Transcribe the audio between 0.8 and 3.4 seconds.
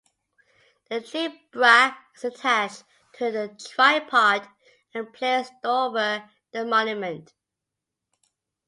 The tribrach is attached to